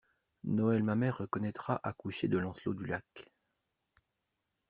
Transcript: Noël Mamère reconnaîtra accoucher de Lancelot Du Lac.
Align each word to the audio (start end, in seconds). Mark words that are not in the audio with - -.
Noël 0.45 0.81
Mamère 0.81 1.19
reconnaîtra 1.19 1.79
accoucher 1.83 2.27
de 2.27 2.39
Lancelot 2.39 2.73
Du 2.73 2.87
Lac. 2.87 3.29